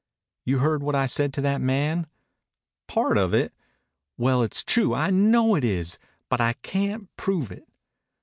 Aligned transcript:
"You 0.45 0.57
heard 0.57 0.81
what 0.81 0.95
I 0.95 1.05
said 1.05 1.31
to 1.33 1.41
that 1.41 1.61
man?" 1.61 2.07
"Part 2.87 3.19
of 3.19 3.35
it." 3.35 3.53
"Well, 4.17 4.41
it's 4.41 4.63
true. 4.63 4.95
I 4.95 5.11
know 5.11 5.53
it 5.53 5.63
is, 5.63 5.99
but 6.27 6.41
I 6.41 6.53
can't 6.63 7.15
prove 7.17 7.51
it." 7.51 7.67